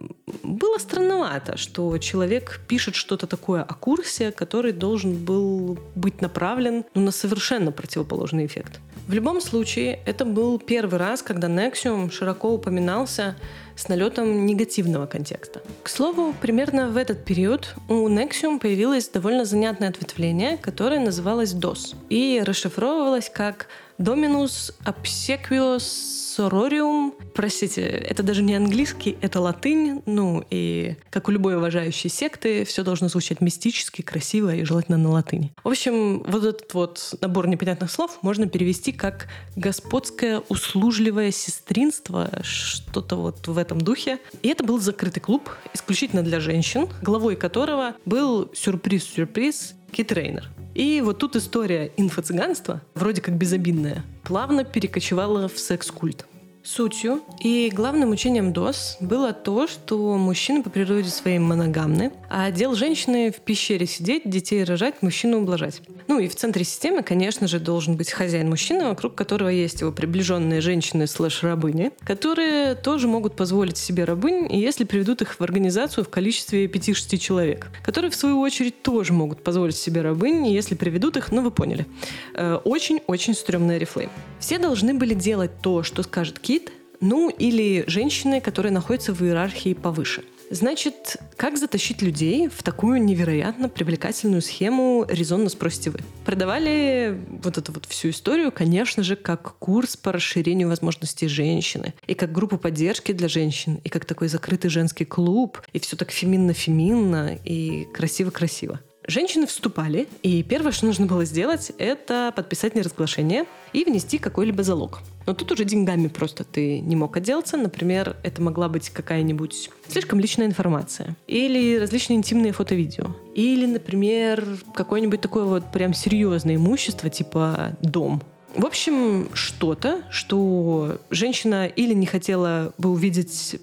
было 0.42 0.78
странновато, 0.78 1.56
что 1.56 1.96
человек 1.98 2.60
пишет 2.66 2.94
что-то 2.94 3.26
такое 3.26 3.62
о 3.62 3.74
курсе, 3.74 4.32
который 4.32 4.72
должен 4.72 5.14
был 5.14 5.78
быть 5.94 6.20
направлен 6.20 6.84
ну, 6.94 7.02
на 7.02 7.10
совершенно 7.10 7.72
противоположный 7.72 8.46
эффект. 8.46 8.80
В 9.08 9.14
любом 9.14 9.40
случае, 9.40 9.98
это 10.06 10.24
был 10.24 10.58
первый 10.58 10.98
раз, 10.98 11.22
когда 11.22 11.48
Nexium 11.48 12.10
широко 12.10 12.50
упоминался 12.50 13.36
с 13.74 13.88
налетом 13.88 14.46
негативного 14.46 15.06
контекста. 15.06 15.60
К 15.82 15.88
слову, 15.88 16.34
примерно 16.40 16.88
в 16.88 16.96
этот 16.96 17.24
период 17.24 17.74
у 17.88 18.08
Nexium 18.08 18.60
появилось 18.60 19.08
довольно 19.08 19.44
занятное 19.44 19.88
ответвление, 19.88 20.56
которое 20.56 21.00
называлось 21.00 21.52
DOS 21.52 21.96
и 22.10 22.42
расшифровывалось 22.44 23.28
как 23.28 23.66
Dominus 23.98 24.74
Obsequios 24.84 26.12
Sororium. 26.36 27.12
Простите, 27.34 27.82
это 27.82 28.22
даже 28.22 28.42
не 28.42 28.54
английский, 28.54 29.16
это 29.20 29.40
латынь. 29.40 30.02
Ну 30.06 30.44
и, 30.50 30.96
как 31.10 31.28
у 31.28 31.30
любой 31.30 31.56
уважающей 31.56 32.08
секты, 32.08 32.64
все 32.64 32.82
должно 32.82 33.08
звучать 33.08 33.40
мистически, 33.40 34.02
красиво 34.02 34.54
и 34.54 34.64
желательно 34.64 34.96
на 34.96 35.10
латыни. 35.10 35.52
В 35.62 35.68
общем, 35.68 36.22
вот 36.22 36.44
этот 36.44 36.72
вот 36.74 37.14
набор 37.20 37.48
непонятных 37.48 37.90
слов 37.90 38.18
можно 38.22 38.48
перевести 38.48 38.92
как 38.92 39.28
«господское 39.56 40.42
услужливое 40.48 41.30
сестринство», 41.30 42.30
что-то 42.42 43.16
вот 43.16 43.46
в 43.46 43.58
этом 43.58 43.80
духе. 43.80 44.18
И 44.42 44.48
это 44.48 44.64
был 44.64 44.80
закрытый 44.80 45.20
клуб 45.20 45.50
исключительно 45.74 46.22
для 46.22 46.40
женщин, 46.40 46.88
главой 47.02 47.36
которого 47.36 47.94
был 48.06 48.50
сюрприз-сюрприз 48.54 49.74
Кит 49.92 50.12
Рейнер. 50.12 50.50
И 50.74 51.00
вот 51.02 51.18
тут 51.18 51.36
история 51.36 51.92
инфо-цыганства, 51.96 52.80
вроде 52.94 53.20
как 53.20 53.36
безобидная, 53.36 54.04
плавно 54.24 54.64
перекочевала 54.64 55.48
в 55.48 55.58
секс-культ. 55.58 56.26
Сутью 56.64 57.22
и 57.40 57.72
главным 57.74 58.10
учением 58.10 58.52
ДОС 58.52 58.96
было 59.00 59.32
то, 59.32 59.66
что 59.66 60.16
мужчины 60.16 60.62
по 60.62 60.70
природе 60.70 61.08
своей 61.08 61.40
моногамны, 61.40 62.12
а 62.34 62.50
дел 62.50 62.74
женщины 62.74 63.30
в 63.30 63.40
пещере 63.40 63.86
сидеть, 63.86 64.22
детей 64.24 64.64
рожать, 64.64 65.02
мужчину 65.02 65.42
ублажать. 65.42 65.82
Ну 66.08 66.18
и 66.18 66.28
в 66.28 66.34
центре 66.34 66.64
системы, 66.64 67.02
конечно 67.02 67.46
же, 67.46 67.60
должен 67.60 67.96
быть 67.96 68.10
хозяин-мужчина, 68.10 68.88
вокруг 68.88 69.14
которого 69.14 69.48
есть 69.48 69.82
его 69.82 69.92
приближенные 69.92 70.60
женщины 70.60 71.06
слэш-рабыни, 71.06 71.90
которые 72.04 72.74
тоже 72.74 73.06
могут 73.08 73.36
позволить 73.36 73.76
себе 73.76 74.04
рабынь, 74.04 74.48
если 74.50 74.84
приведут 74.84 75.20
их 75.20 75.38
в 75.38 75.42
организацию 75.42 76.04
в 76.04 76.08
количестве 76.08 76.66
5-6 76.66 77.18
человек, 77.18 77.68
которые, 77.84 78.10
в 78.10 78.14
свою 78.14 78.40
очередь, 78.40 78.82
тоже 78.82 79.12
могут 79.12 79.42
позволить 79.42 79.76
себе 79.76 80.00
рабынь, 80.00 80.46
если 80.46 80.74
приведут 80.74 81.18
их, 81.18 81.32
ну 81.32 81.42
вы 81.42 81.50
поняли. 81.50 81.86
Э, 82.34 82.54
очень-очень 82.64 83.34
стрёмные 83.34 83.78
рифлы. 83.78 84.08
Все 84.38 84.58
должны 84.58 84.94
были 84.94 85.12
делать 85.12 85.50
то, 85.60 85.82
что 85.82 86.02
скажет 86.02 86.38
Ки 86.38 86.52
кит, 86.52 86.72
ну 87.00 87.30
или 87.30 87.84
женщины, 87.86 88.40
которые 88.40 88.72
находятся 88.72 89.12
в 89.12 89.22
иерархии 89.22 89.74
повыше. 89.74 90.22
Значит, 90.52 91.16
как 91.38 91.56
затащить 91.56 92.02
людей 92.02 92.50
в 92.50 92.62
такую 92.62 93.02
невероятно 93.02 93.70
привлекательную 93.70 94.42
схему, 94.42 95.06
резонно 95.08 95.48
спросите 95.48 95.88
вы. 95.88 96.00
Продавали 96.26 97.18
вот 97.42 97.56
эту 97.56 97.72
вот 97.72 97.86
всю 97.86 98.10
историю, 98.10 98.52
конечно 98.52 99.02
же, 99.02 99.16
как 99.16 99.56
курс 99.56 99.96
по 99.96 100.12
расширению 100.12 100.68
возможностей 100.68 101.26
женщины, 101.26 101.94
и 102.06 102.12
как 102.12 102.32
группу 102.32 102.58
поддержки 102.58 103.12
для 103.12 103.28
женщин, 103.28 103.80
и 103.82 103.88
как 103.88 104.04
такой 104.04 104.28
закрытый 104.28 104.68
женский 104.68 105.06
клуб, 105.06 105.58
и 105.72 105.78
все 105.78 105.96
так 105.96 106.10
феминно-феминно, 106.10 107.38
и 107.46 107.86
красиво-красиво. 107.86 108.80
Женщины 109.06 109.46
вступали, 109.46 110.08
и 110.22 110.42
первое, 110.42 110.70
что 110.70 110.86
нужно 110.86 111.06
было 111.06 111.24
сделать, 111.24 111.72
это 111.78 112.32
подписать 112.36 112.76
неразглашение 112.76 113.46
и 113.72 113.84
внести 113.84 114.18
какой-либо 114.18 114.62
залог. 114.62 115.00
Но 115.26 115.34
тут 115.34 115.50
уже 115.52 115.64
деньгами 115.64 116.08
просто 116.08 116.44
ты 116.44 116.80
не 116.80 116.94
мог 116.94 117.16
отделаться. 117.16 117.56
Например, 117.56 118.16
это 118.22 118.42
могла 118.42 118.68
быть 118.68 118.90
какая-нибудь 118.90 119.70
слишком 119.88 120.20
личная 120.20 120.46
информация. 120.46 121.16
Или 121.26 121.78
различные 121.78 122.16
интимные 122.16 122.52
фото-видео. 122.52 123.14
Или, 123.34 123.66
например, 123.66 124.58
какое-нибудь 124.74 125.20
такое 125.20 125.44
вот 125.44 125.72
прям 125.72 125.94
серьезное 125.94 126.56
имущество, 126.56 127.10
типа 127.10 127.76
дом 127.82 128.22
в 128.54 128.66
общем, 128.66 129.28
что-то, 129.34 130.02
что 130.10 131.00
женщина 131.10 131.66
или 131.66 131.94
не 131.94 132.06
хотела 132.06 132.72
бы 132.78 132.90
увидеть 132.90 133.56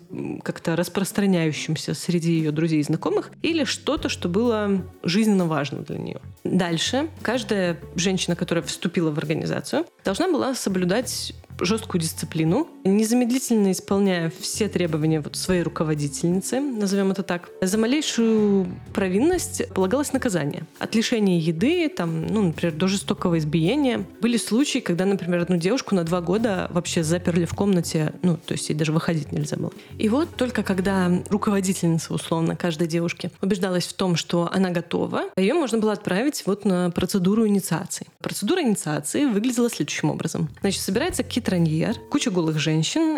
как-то 0.43 0.75
распространяющимся 0.75 1.93
среди 1.93 2.33
ее 2.33 2.51
друзей 2.51 2.79
и 2.79 2.83
знакомых, 2.83 3.31
или 3.41 3.63
что-то, 3.63 4.09
что 4.09 4.29
было 4.29 4.83
жизненно 5.03 5.45
важно 5.45 5.79
для 5.81 5.97
нее. 5.97 6.21
Дальше 6.43 7.09
каждая 7.21 7.79
женщина, 7.95 8.35
которая 8.35 8.63
вступила 8.63 9.11
в 9.11 9.17
организацию, 9.17 9.85
должна 10.03 10.27
была 10.31 10.55
соблюдать 10.55 11.33
жесткую 11.59 12.01
дисциплину, 12.01 12.67
незамедлительно 12.83 13.71
исполняя 13.71 14.31
все 14.39 14.69
требования 14.69 15.21
вот 15.21 15.35
своей 15.35 15.63
руководительницы, 15.63 16.59
назовем 16.59 17.11
это 17.11 17.23
так. 17.23 17.49
За 17.61 17.77
малейшую 17.77 18.67
провинность 18.93 19.67
полагалось 19.73 20.13
наказание. 20.13 20.63
От 20.79 20.95
лишения 20.95 21.39
еды, 21.39 21.89
там, 21.89 22.27
ну, 22.27 22.43
например, 22.43 22.75
до 22.75 22.87
жестокого 22.87 23.37
избиения. 23.37 24.05
Были 24.21 24.37
случаи, 24.37 24.79
когда, 24.79 25.05
например, 25.05 25.41
одну 25.41 25.57
девушку 25.57 25.95
на 25.95 26.03
два 26.03 26.21
года 26.21 26.69
вообще 26.71 27.03
заперли 27.03 27.45
в 27.45 27.53
комнате, 27.53 28.13
ну, 28.21 28.37
то 28.37 28.53
есть 28.53 28.69
ей 28.69 28.75
даже 28.75 28.91
выходить 28.91 29.31
нельзя 29.31 29.57
было. 29.57 29.71
И 29.97 30.09
вот 30.09 30.35
только 30.35 30.63
когда 30.63 31.11
руководительница, 31.29 32.13
условно, 32.13 32.55
каждой 32.55 32.87
девушки 32.87 33.31
убеждалась 33.41 33.85
в 33.85 33.93
том, 33.93 34.15
что 34.15 34.49
она 34.53 34.69
готова, 34.69 35.23
ее 35.35 35.53
можно 35.53 35.77
было 35.77 35.93
отправить 35.93 36.43
вот 36.45 36.65
на 36.65 36.89
процедуру 36.91 37.47
инициации. 37.47 38.07
Процедура 38.21 38.61
инициации 38.61 39.25
выглядела 39.25 39.69
следующим 39.69 40.09
образом. 40.09 40.49
Значит, 40.61 40.81
собирается 40.81 41.23
какие-то 41.23 41.49
траньер, 41.49 41.95
куча 42.09 42.31
голых 42.31 42.57
женщин 42.57 42.68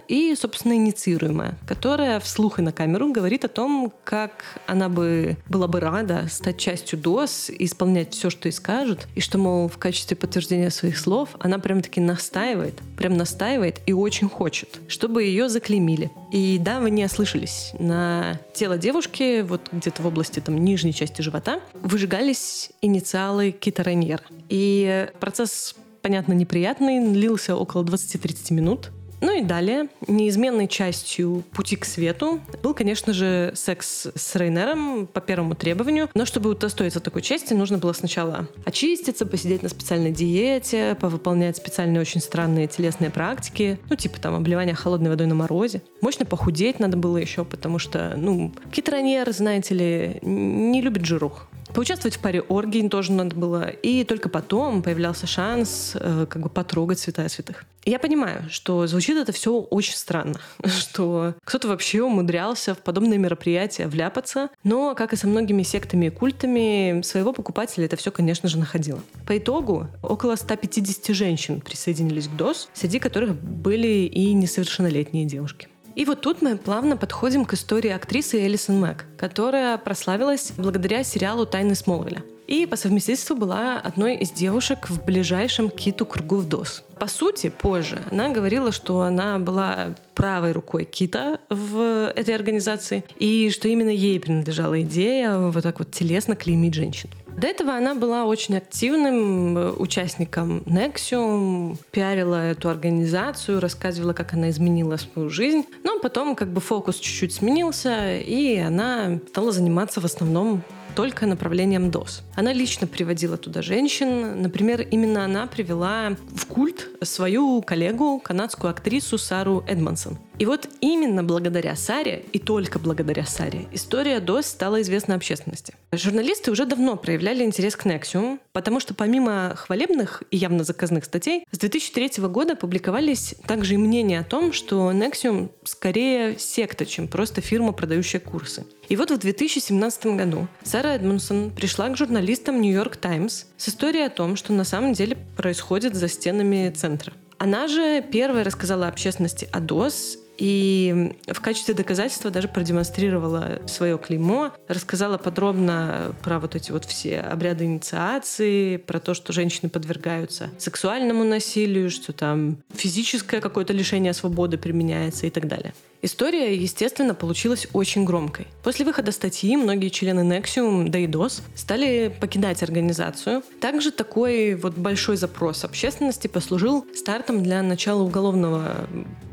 и, 0.08 0.36
собственно, 0.36 0.74
инициируемая, 0.74 1.58
которая 1.68 2.20
вслух 2.20 2.60
и 2.60 2.62
на 2.62 2.72
камеру 2.72 3.12
говорит 3.12 3.46
о 3.46 3.48
том, 3.48 3.94
как 4.04 4.62
она 4.68 4.90
бы 4.90 5.38
была 5.48 5.68
бы 5.68 5.80
рада 5.80 6.28
стать 6.30 6.58
частью 6.58 7.00
ДОС 7.00 7.50
и 7.50 7.66
исполнять 7.66 8.14
все, 8.14 8.30
что 8.30 8.48
ей 8.48 8.54
скажут, 8.54 9.08
и 9.16 9.22
что, 9.22 9.38
мол, 9.38 9.68
в 9.68 9.78
качестве 9.78 10.18
подтверждения 10.18 10.70
своих 10.70 10.98
слов 10.98 11.30
она 11.40 11.60
прям-таки 11.60 12.00
настаивает, 12.00 12.76
прям 12.98 13.18
настаивает 13.18 13.82
и 13.86 13.94
очень 13.94 14.30
хочет, 14.30 14.80
чтобы 14.88 15.24
ее 15.24 15.50
заклеймили. 15.50 16.12
И 16.32 16.58
да, 16.60 16.80
вы 16.80 16.92
не 16.92 17.06
ослышались. 17.06 17.74
На 17.80 18.40
тело 18.54 18.78
девушки, 18.78 19.42
вот 19.42 19.70
где-то 19.72 20.02
в 20.02 20.08
области 20.08 20.40
там 20.40 20.58
нижней 20.58 20.94
части 20.94 21.22
живота, 21.22 21.60
выжигались 21.74 22.72
инициалы 22.82 23.52
Китараньер. 23.52 24.22
И 24.50 25.08
процесс 25.20 25.76
понятно, 26.02 26.34
неприятный, 26.34 27.14
длился 27.14 27.56
около 27.56 27.84
20-30 27.84 28.54
минут. 28.54 28.92
Ну 29.22 29.38
и 29.38 29.42
далее, 29.42 29.88
неизменной 30.08 30.68
частью 30.68 31.44
пути 31.52 31.76
к 31.76 31.86
свету 31.86 32.42
был, 32.64 32.74
конечно 32.74 33.14
же, 33.14 33.52
секс 33.56 34.08
с 34.16 34.36
Рейнером 34.36 35.08
по 35.08 35.22
первому 35.22 35.56
требованию. 35.56 36.10
Но 36.16 36.26
чтобы 36.26 36.50
удостоиться 36.50 37.00
такой 37.00 37.22
части, 37.22 37.54
нужно 37.54 37.78
было 37.78 37.94
сначала 37.94 38.48
очиститься, 38.66 39.26
посидеть 39.28 39.62
на 39.62 39.70
специальной 39.70 40.12
диете, 40.12 40.98
повыполнять 41.00 41.58
специальные 41.58 42.02
очень 42.02 42.20
странные 42.20 42.68
телесные 42.68 43.12
практики, 43.12 43.80
ну 43.90 43.96
типа 43.96 44.20
там 44.20 44.36
обливания 44.36 44.74
холодной 44.74 45.12
водой 45.12 45.28
на 45.28 45.36
морозе. 45.36 45.84
Мощно 46.02 46.26
похудеть 46.26 46.80
надо 46.80 46.98
было 46.98 47.18
еще, 47.18 47.46
потому 47.46 47.78
что, 47.78 48.16
ну, 48.18 48.52
китронер, 48.72 49.32
знаете 49.32 49.76
ли, 49.76 50.20
не 50.24 50.82
любит 50.82 51.06
жирух. 51.06 51.48
Поучаствовать 51.74 52.16
в 52.16 52.20
паре 52.20 52.42
оргий 52.42 52.88
тоже 52.90 53.12
надо 53.14 53.36
было. 53.36 53.70
И 53.70 54.04
только 54.04 54.30
потом 54.30 54.82
появлялся 54.82 55.28
шанс 55.28 55.96
э, 55.96 56.26
как 56.30 56.42
бы 56.42 56.50
потрогать 56.50 57.00
святая 57.00 57.30
святых. 57.30 57.66
Я 57.84 57.98
понимаю, 57.98 58.44
что 58.50 58.86
звучит 58.86 59.18
это 59.18 59.32
все 59.32 59.54
очень 59.60 59.96
странно, 59.96 60.40
что 60.66 61.34
кто-то 61.44 61.68
вообще 61.68 62.04
умудрялся 62.04 62.76
в 62.76 62.80
подобные 62.80 63.18
мероприятия 63.18 63.88
вляпаться, 63.88 64.50
но, 64.64 64.94
как 64.94 65.14
и 65.14 65.16
со 65.16 65.28
многими 65.28 65.64
сектами 65.64 66.08
и 66.08 66.10
культами, 66.10 67.02
своего 67.02 67.34
покупателя 67.34 67.86
это 67.86 67.96
все, 67.96 68.12
конечно 68.12 68.50
же, 68.50 68.60
находило. 68.60 69.00
По 69.26 69.38
итогу 69.38 69.88
около 70.04 70.36
150 70.36 71.16
женщин 71.16 71.62
присоединились 71.62 72.28
к 72.28 72.36
ДОС, 72.36 72.70
среди 72.74 73.00
которых 73.00 73.36
были 73.36 74.06
и 74.06 74.34
несовершеннолетние 74.34 75.26
девушки. 75.26 75.68
И 75.96 76.06
вот 76.06 76.22
тут 76.22 76.42
мы 76.42 76.58
плавно 76.58 76.96
подходим 76.96 77.46
к 77.46 77.54
истории 77.54 77.92
актрисы 77.92 78.46
Элисон 78.46 78.80
Мэг, 78.80 79.06
которая 79.18 79.78
прославилась 79.78 80.54
благодаря 80.56 81.04
сериалу 81.04 81.46
«Тайны 81.46 81.76
Смолвиля». 81.76 82.24
И 82.52 82.66
по 82.66 82.76
совместительству 82.76 83.38
была 83.38 83.78
одной 83.78 84.18
из 84.18 84.30
девушек 84.30 84.90
в 84.90 85.06
ближайшем 85.06 85.70
киту 85.70 86.06
кругу 86.06 86.36
в 86.36 86.50
ДОС. 86.50 86.84
По 87.00 87.08
сути, 87.08 87.50
позже 87.50 88.02
она 88.12 88.28
говорила, 88.28 88.74
что 88.74 89.00
она 89.04 89.40
была 89.40 89.96
правой 90.16 90.52
рукой 90.52 90.84
Кита 90.84 91.40
в 91.50 92.12
этой 92.14 92.36
организации, 92.36 93.06
и 93.18 93.50
что 93.52 93.70
именно 93.70 93.88
ей 93.88 94.20
принадлежала 94.20 94.82
идея 94.82 95.38
вот 95.38 95.64
так 95.64 95.80
вот 95.80 95.92
телесно 95.92 96.36
клеймить 96.36 96.74
женщин. 96.74 97.10
До 97.38 97.48
этого 97.48 97.72
она 97.72 97.96
была 97.96 98.26
очень 98.26 98.58
активным 98.58 99.58
э, 99.58 99.72
участником 99.72 100.60
Nexium, 100.66 101.78
пиарила 101.92 102.52
эту 102.52 102.68
организацию, 102.68 103.62
рассказывала, 103.62 104.12
как 104.12 104.34
она 104.34 104.50
изменила 104.50 104.98
свою 104.98 105.30
жизнь. 105.30 105.66
Но 105.86 106.00
потом 106.00 106.36
как 106.36 106.50
бы 106.50 106.60
фокус 106.60 106.98
чуть-чуть 106.98 107.34
сменился, 107.34 108.18
и 108.18 108.58
она 108.58 109.20
стала 109.30 109.54
заниматься 109.54 110.02
в 110.02 110.06
основном 110.06 110.64
только 110.96 111.26
направлением 111.26 111.92
ДОС. 111.92 112.24
Она 112.36 112.54
лично 112.54 112.88
приводила 112.88 113.38
туда 113.38 113.62
женщин. 113.62 114.42
Например, 114.42 114.82
именно 114.82 115.26
она 115.26 115.48
привела 115.48 116.16
в 116.36 116.46
культ 116.46 116.88
свою 117.02 117.62
коллегу, 117.62 118.20
канадскую 118.20 118.72
актрису 118.72 119.18
Сару 119.18 119.64
Эдмонсон. 119.68 120.18
И 120.42 120.46
вот 120.48 120.68
именно 120.80 121.24
благодаря 121.24 121.76
Саре, 121.76 122.26
и 122.34 122.40
только 122.40 122.80
благодаря 122.80 123.28
Саре, 123.28 123.68
история 123.74 124.20
ДОС 124.20 124.48
стала 124.48 124.82
известна 124.82 125.14
общественности. 125.14 125.76
Журналисты 125.92 126.50
уже 126.50 126.66
давно 126.66 126.96
проявляли 126.96 127.44
интерес 127.44 127.76
к 127.76 127.86
Nexium, 127.86 128.40
потому 128.52 128.80
что 128.80 128.96
помимо 128.96 129.54
хвалебных 129.56 130.24
и 130.32 130.38
явно 130.38 130.64
заказных 130.64 131.06
статей, 131.06 131.46
с 131.52 131.60
2003 131.60 132.24
года 132.28 132.56
публиковались 132.56 133.36
также 133.46 133.76
и 133.76 133.78
мнения 133.78 134.22
о 134.22 134.24
том, 134.24 134.52
что 134.52 134.92
Nexium 134.92 135.52
скорее 135.64 136.40
секта, 136.40 136.88
чем 136.88 137.08
просто 137.08 137.42
фирма, 137.42 137.72
продающая 137.72 138.20
курсы. 138.20 138.66
И 138.90 138.96
вот 138.96 139.12
в 139.12 139.20
2017 139.20 140.08
году 140.08 140.48
Сара 140.64 140.96
Эдмонсон 140.96 141.52
пришла 141.52 141.88
к 141.90 141.98
журналистам 141.98 142.60
York 142.64 142.98
Times 142.98 143.46
с 143.58 143.70
историей 143.70 144.06
о 144.06 144.10
том, 144.10 144.36
что 144.36 144.54
на 144.54 144.64
самом 144.64 144.94
деле 144.94 145.18
происходит 145.38 145.94
за 145.94 146.08
стенами 146.08 146.72
центра. 146.72 147.14
Она 147.38 147.68
же 147.68 148.04
первая 148.04 148.44
рассказала 148.44 148.88
общественности 148.88 149.50
о 149.52 149.60
ДОС 149.60 150.20
и 150.42 151.14
в 151.28 151.40
качестве 151.40 151.76
доказательства 151.76 152.32
даже 152.32 152.48
продемонстрировала 152.48 153.62
свое 153.68 154.00
клеймо, 154.00 154.52
рассказала 154.68 155.20
подробно 155.20 156.16
про 156.24 156.40
вот 156.40 156.56
эти 156.56 156.72
вот 156.72 156.84
все 156.86 157.20
обряды 157.20 157.66
инициации, 157.66 158.78
про 158.78 159.00
то, 159.00 159.14
что 159.14 159.34
женщины 159.34 159.70
подвергаются 159.70 160.50
сексуальному 160.58 161.24
насилию, 161.24 161.92
что 161.92 162.12
там 162.12 162.58
физическое 162.74 163.40
какое-то 163.40 163.72
лишение 163.74 164.14
свободы 164.14 164.58
применяется 164.58 165.28
и 165.28 165.30
так 165.30 165.48
далее. 165.48 165.76
История, 166.04 166.56
естественно, 166.56 167.14
получилась 167.14 167.68
очень 167.74 168.06
громкой. 168.06 168.48
После 168.64 168.86
выхода 168.86 169.12
статьи 169.12 169.56
многие 169.56 169.90
члены 169.90 170.22
Nexium, 170.22 170.90
да 170.90 170.98
и 170.98 171.06
DOS, 171.06 171.42
стали 171.56 172.12
покидать 172.20 172.64
организацию. 172.64 173.44
Также 173.60 173.92
такой 173.92 174.56
вот 174.56 174.76
большой 174.76 175.16
запрос 175.18 175.64
общественности 175.64 176.28
послужил 176.28 176.86
стартом 176.96 177.44
для 177.44 177.62
начала 177.62 178.02
уголовного 178.02 178.88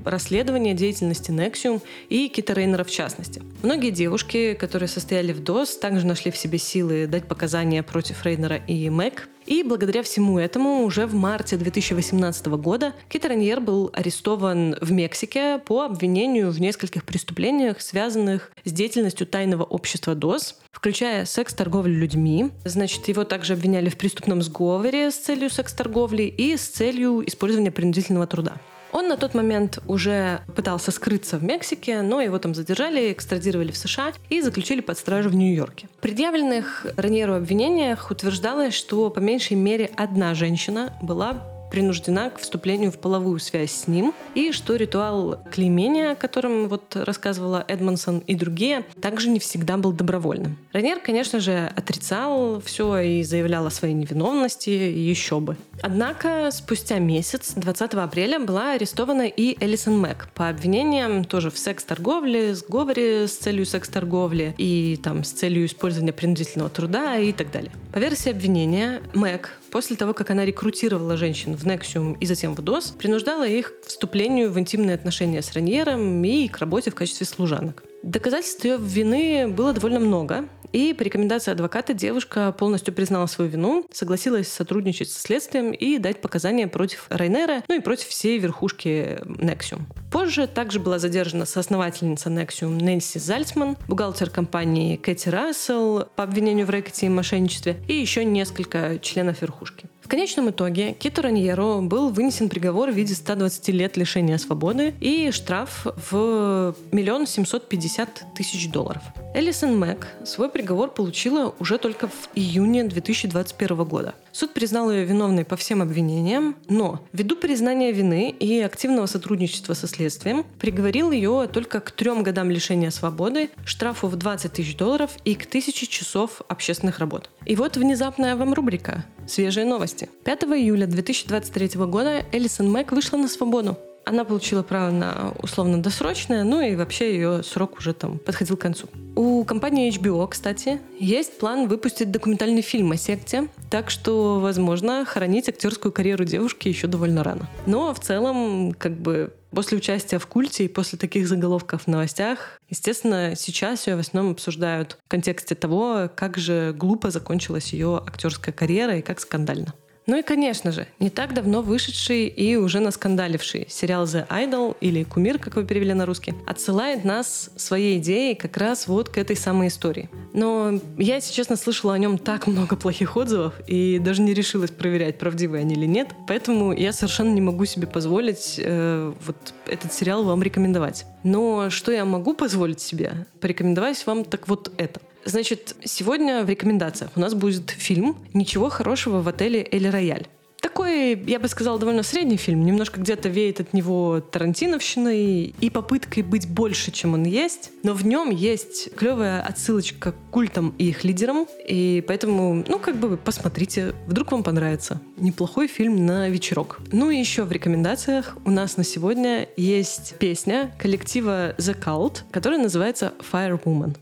расследования 0.05 0.75
деятельности 0.75 1.31
Nexium 1.31 1.81
и 2.11 2.29
Кита 2.29 2.53
Рейнера 2.53 2.85
в 2.85 2.91
частности. 2.91 3.43
Многие 3.63 3.91
девушки, 3.91 4.55
которые 4.55 4.89
состояли 4.89 5.33
в 5.33 5.41
DOS, 5.41 5.79
также 5.81 6.07
нашли 6.07 6.31
в 6.31 6.37
себе 6.37 6.59
силы 6.59 7.07
дать 7.07 7.27
показания 7.27 7.83
против 7.83 8.25
Рейнера 8.25 8.57
и 8.57 8.91
Мэг, 8.91 9.29
и 9.49 9.63
благодаря 9.63 10.03
всему 10.03 10.39
этому 10.39 10.83
уже 10.85 11.07
в 11.07 11.15
марте 11.15 11.57
2018 11.57 12.47
года 12.49 12.93
Кит 13.09 13.25
Раньер 13.25 13.61
был 13.61 13.91
арестован 13.95 14.77
в 14.83 14.93
Мексике 14.93 15.59
по 15.65 15.85
обвинению 15.85 16.51
в 16.51 16.61
нескольких 16.61 17.05
преступлениях, 17.05 17.81
связанных 17.81 18.53
с 18.65 18.73
деятельностью 18.73 19.27
тайного 19.27 19.63
общества 19.63 20.15
ДОС, 20.15 20.61
включая 20.71 21.25
секс-торговлю 21.25 21.99
людьми. 21.99 22.51
Значит, 22.67 23.09
его 23.09 23.25
также 23.25 23.55
обвиняли 23.55 23.89
в 23.89 23.97
преступном 23.97 24.43
сговоре 24.43 25.11
с 25.11 25.17
целью 25.17 25.49
секс-торговли 25.49 26.25
и 26.25 26.55
с 26.55 26.69
целью 26.69 27.27
использования 27.27 27.71
принудительного 27.71 28.27
труда. 28.27 28.61
Он 28.93 29.09
на 29.09 29.17
тот 29.17 29.35
момент 29.35 29.79
уже 29.87 30.41
пытался 30.57 30.91
скрыться 30.91 31.39
в 31.39 31.45
Мексике, 31.45 32.03
но 32.03 32.21
его 32.21 32.39
там 32.39 32.55
задержали, 32.55 33.13
экстрадировали 33.13 33.71
в 33.71 33.77
США 33.77 34.13
и 34.31 34.41
заключили 34.41 34.81
под 34.81 34.99
стражу 34.99 35.31
в 35.31 35.35
Нью-Йорке. 35.35 35.89
В 35.99 36.01
предъявленных 36.01 36.87
Раньеру 36.97 37.35
обвинениях 37.35 38.11
утверждалось, 38.11 38.75
что 38.75 39.11
по 39.11 39.19
меньшей 39.19 39.57
мере 39.57 39.91
одна 39.97 40.35
женщина 40.35 40.93
была 41.03 41.58
принуждена 41.71 42.31
к 42.31 42.39
вступлению 42.39 42.91
в 42.91 42.99
половую 42.99 43.39
связь 43.39 43.73
с 43.73 43.87
ним, 43.87 44.15
и 44.35 44.53
что 44.53 44.77
ритуал 44.77 45.43
клеймения, 45.51 46.13
о 46.13 46.17
котором 46.17 46.69
вот 46.69 46.97
рассказывала 46.97 47.65
Эдмонсон 47.69 48.19
и 48.21 48.35
другие, 48.35 48.85
также 49.01 49.29
не 49.29 49.39
всегда 49.39 49.77
был 49.77 49.93
добровольным. 49.93 50.57
Ранер, 50.73 51.01
конечно 51.01 51.41
же, 51.41 51.71
отрицал 51.77 52.61
все 52.65 52.99
и 52.99 53.23
заявлял 53.23 53.67
о 53.67 53.71
своей 53.71 53.95
невиновности, 53.95 54.71
еще 54.71 55.41
бы. 55.41 55.57
Однако 55.83 56.51
спустя 56.53 56.99
месяц, 56.99 57.53
20 57.55 57.95
апреля, 57.95 58.39
была 58.39 58.73
арестована 58.73 59.27
и 59.27 59.57
Элисон 59.65 59.99
Мэг 59.99 60.29
по 60.35 60.49
обвинениям 60.49 61.25
тоже 61.25 61.51
в 61.51 61.59
секс-торговле, 61.59 62.55
сговоре 62.55 63.29
с 63.29 63.37
целью 63.37 63.67
секс-торговли 63.67 64.55
и 64.59 64.99
там 65.03 65.25
с 65.25 65.31
целью 65.31 65.67
использования 65.67 66.13
принудительного 66.13 66.71
труда 66.71 67.17
и 67.19 67.33
так 67.33 67.51
далее. 67.51 67.73
По 67.93 67.99
версии 67.99 68.31
обвинения, 68.31 69.03
Мэг 69.15 69.59
после 69.71 69.97
того, 69.97 70.15
как 70.15 70.31
она 70.31 70.45
рекрутировала 70.45 71.17
женщин 71.17 71.55
в 71.59 71.67
Nexium 71.67 72.17
и 72.19 72.27
затем 72.27 72.55
в 72.55 72.61
DOS, 72.61 72.97
принуждала 72.97 73.47
их 73.47 73.81
к 73.81 73.87
вступлению 73.87 74.51
в 74.51 74.59
интимные 74.59 74.95
отношения 74.95 75.43
с 75.43 75.53
Раньером 75.53 76.23
и 76.25 76.49
к 76.49 76.59
работе 76.59 76.91
в 76.91 76.95
качестве 76.95 77.27
служанок. 77.27 77.85
Доказательств 78.03 78.65
ее 78.65 78.79
вины 78.79 79.49
было 79.49 79.73
довольно 79.73 79.99
много, 79.99 80.49
и 80.73 80.93
по 80.93 81.03
рекомендации 81.03 81.51
адвоката 81.51 81.95
девушка 81.95 82.53
полностью 82.53 82.95
признала 82.95 83.27
свою 83.27 83.51
вину, 83.51 83.87
согласилась 83.93 84.49
сотрудничать 84.49 85.11
со 85.11 85.21
следствием 85.21 85.73
и 85.73 85.99
дать 85.99 86.21
показания 86.21 86.69
против 86.69 87.07
Райнера, 87.09 87.65
ну 87.69 87.77
и 87.77 87.81
против 87.81 88.09
всей 88.09 88.39
верхушки 88.39 89.19
Nexium. 89.25 89.83
Позже 90.11 90.47
также 90.47 90.81
была 90.81 90.99
задержана 90.99 91.45
соосновательница 91.45 92.31
Nexium 92.31 92.83
Нэнси 92.83 93.19
Зальцман, 93.19 93.77
бухгалтер 93.89 94.31
компании 94.31 94.97
Кэти 94.97 95.29
Рассел 95.29 96.07
по 96.17 96.23
обвинению 96.25 96.67
в 96.67 96.71
рэкете 96.71 97.07
и 97.07 97.09
мошенничестве 97.11 97.77
и 97.89 97.95
еще 97.95 98.25
несколько 98.25 98.99
членов 99.01 99.43
верхушки. 99.43 99.87
В 100.01 100.11
конечном 100.11 100.49
итоге 100.49 100.95
Киту 100.95 101.21
Раньеро 101.21 101.83
был 101.83 102.09
вынесен 102.09 102.49
приговор 102.49 102.91
в 102.91 102.95
виде 102.95 103.15
120 103.15 103.69
лет 103.69 103.99
лишения 103.99 104.39
свободы 104.39 104.95
и 105.01 105.31
штраф 105.31 105.87
в 106.11 106.75
миллион 106.93 107.27
семьсот 107.27 107.69
пятьдесят 107.69 108.25
тысяч 108.35 108.71
долларов. 108.71 109.03
Элисон 109.35 109.79
Мэг 109.79 110.07
свой 110.25 110.49
приговор 110.49 110.91
получила 110.91 111.55
уже 111.59 111.77
только 111.77 112.09
в 112.09 112.31
июне 112.35 112.85
2021 112.85 113.85
года. 113.85 114.15
Суд 114.33 114.55
признал 114.55 114.91
ее 114.91 115.05
виновной 115.05 115.45
по 115.45 115.57
всем 115.57 115.83
обвинениям, 115.83 116.57
но 116.69 117.01
ввиду 117.13 117.37
признания 117.37 117.93
вины 117.93 118.31
и 118.31 118.61
активного 118.61 119.07
сотрудничества 119.07 119.75
со 119.75 119.87
следствием 119.87 120.45
приговорил 120.59 121.11
ее 121.11 121.49
только 121.53 121.81
к 121.81 121.91
трем 121.91 122.23
годам 122.23 122.51
лишения 122.51 122.91
свободы, 122.91 123.51
штрафу 123.65 124.09
в 124.09 124.17
20 124.17 124.53
тысяч 124.53 124.77
долларов 124.77 125.17
и 125.25 125.35
к 125.35 125.47
тысяче 125.47 125.87
часов 125.87 126.43
общественных 126.49 126.99
работ. 126.99 127.31
И 127.47 127.57
вот 127.57 127.77
внезапная 127.77 128.37
вам 128.37 128.55
рубрика 128.55 129.05
«Свежие 129.27 129.67
новости». 129.67 130.09
5 130.25 130.45
июля 130.45 130.87
2023 130.87 131.81
года 131.87 132.25
Элисон 132.33 132.71
Мэг 132.71 132.93
вышла 132.93 133.17
на 133.17 133.29
свободу. 133.29 133.79
Она 134.09 134.25
получила 134.25 134.63
право 134.63 134.91
на 134.91 135.35
условно-досрочное, 135.43 136.43
ну 136.43 136.63
и 136.63 136.75
вообще 136.77 137.13
ее 137.13 137.43
срок 137.43 137.77
уже 137.77 137.93
там 137.93 138.19
подходил 138.19 138.57
к 138.57 138.61
концу. 138.61 138.89
У 139.15 139.45
компании 139.45 139.93
HBO, 139.93 140.27
кстати, 140.27 140.81
есть 140.99 141.39
план 141.39 141.69
выпустить 141.69 142.11
документальный 142.11 142.63
фильм 142.63 142.93
о 142.93 142.97
секте, 142.97 143.49
так 143.69 143.91
что, 143.91 144.41
возможно, 144.41 145.05
хоронить 145.05 145.51
актерскую 145.51 145.93
карьеру 145.93 146.25
девушки 146.25 146.69
еще 146.69 146.87
довольно 146.87 147.23
рано. 147.23 147.51
Но 147.67 147.93
в 147.93 148.01
целом, 148.01 148.73
как 148.73 148.93
бы, 148.99 149.35
после 149.51 149.77
участия 149.77 150.19
в 150.19 150.27
культе 150.27 150.65
и 150.65 150.69
после 150.69 150.99
таких 150.99 151.29
заголовков 151.29 151.83
в 151.83 151.87
новостях, 151.89 152.59
естественно, 152.71 153.35
сейчас 153.37 153.89
ее 153.89 153.97
в 153.97 154.01
основном 154.01 154.33
обсуждают 154.33 154.97
в 155.05 155.11
контексте 155.11 155.55
того, 155.55 156.09
как 156.15 156.39
же 156.39 156.73
глупо 156.75 157.11
закончилась 157.11 157.75
ее 157.75 158.03
актерская 158.07 158.55
карьера 158.55 158.97
и 158.97 159.03
как 159.03 159.21
скандально. 159.21 159.75
Ну 160.09 160.17
и, 160.17 160.23
конечно 160.23 160.73
же, 160.73 160.87
не 161.01 161.11
так 161.11 161.35
давно 161.35 161.61
вышедший 161.61 162.29
и 162.29 162.57
уже 162.57 162.81
наскандаливший 162.81 163.67
сериал 163.69 164.05
The 164.05 164.27
Idol, 164.29 164.75
или 164.81 165.05
«Кумир», 165.05 165.39
как 165.39 165.57
вы 165.57 165.67
перевели 165.67 165.93
на 165.93 166.07
русский, 166.07 166.33
отсылает 166.47 167.05
нас 167.05 167.51
своей 167.57 167.99
идеей 167.99 168.35
как 168.35 168.57
раз 168.57 168.89
вот 168.89 169.11
к 169.11 169.19
этой 169.19 169.37
самой 169.37 169.69
истории. 169.69 170.09
Но 170.33 170.81
я, 170.97 171.17
если 171.17 171.35
честно, 171.35 171.57
слышала 171.57 171.93
о 171.93 171.99
нем 171.99 172.17
так 172.17 172.47
много 172.47 172.75
плохих 172.75 173.19
отзывов 173.19 173.53
и 173.67 173.99
даже 173.99 174.23
не 174.23 174.33
решилась 174.33 174.71
проверять, 174.71 175.19
правдивы 175.19 175.59
они 175.59 175.75
или 175.75 175.85
нет. 175.85 176.09
Поэтому 176.27 176.73
я 176.73 176.95
совершенно 176.95 177.35
не 177.35 177.43
могу 177.43 177.67
себе 177.67 177.87
позволить 177.87 178.55
э, 178.57 179.13
вот 179.27 179.37
этот 179.67 179.93
сериал 179.93 180.25
вам 180.25 180.43
рекомендовать. 180.43 181.05
Но 181.23 181.69
что 181.69 181.93
я 181.93 182.07
могу 182.07 182.33
позволить 182.33 182.81
себе? 182.81 183.27
Порекомендовать 183.43 184.07
вам 184.07 184.25
так 184.25 184.49
вот 184.49 184.73
это. 184.79 185.03
Значит, 185.29 185.77
сегодня 185.85 186.43
в 186.43 186.49
рекомендациях 186.49 187.11
у 187.15 187.21
нас 187.21 187.35
будет 187.35 187.69
фильм 187.69 188.17
«Ничего 188.33 188.71
хорошего 188.71 189.21
в 189.21 189.29
отеле 189.29 189.69
Эль 189.71 189.91
Рояль». 189.91 190.27
Такой, 190.63 191.23
я 191.27 191.39
бы 191.39 191.49
сказала, 191.49 191.79
довольно 191.79 192.03
средний 192.03 192.39
фильм. 192.39 192.65
Немножко 192.65 192.99
где-то 192.99 193.29
веет 193.29 193.61
от 193.61 193.75
него 193.75 194.21
тарантиновщиной 194.21 195.55
и 195.61 195.71
попыткой 195.71 196.23
быть 196.23 196.49
больше, 196.49 196.93
чем 196.93 197.13
он 197.13 197.25
есть. 197.25 197.73
Но 197.83 197.93
в 197.93 198.07
нем 198.07 198.31
есть 198.31 198.95
клевая 198.97 199.43
отсылочка 199.43 200.13
к 200.13 200.15
культам 200.31 200.75
и 200.79 200.89
их 200.89 201.05
лидерам. 201.05 201.47
И 201.69 202.03
поэтому, 202.09 202.65
ну, 202.67 202.79
как 202.79 202.97
бы 202.97 203.19
посмотрите, 203.19 203.95
вдруг 204.07 204.33
вам 204.33 204.43
понравится. 204.43 204.99
Неплохой 205.19 205.69
фильм 205.69 206.07
на 206.07 206.31
вечерок. 206.31 206.81
Ну 206.91 207.11
и 207.11 207.19
еще 207.19 207.45
в 207.45 207.53
рекомендациях 207.53 208.39
у 208.47 208.51
нас 208.51 208.79
на 208.79 208.85
сегодня 208.85 209.47
есть 209.59 210.15
песня 210.19 210.75
коллектива 210.79 211.55
The 211.59 211.79
Cult, 211.79 212.23
которая 212.31 212.59
называется 212.59 213.13
Fire 213.31 213.63
Woman. 213.63 213.95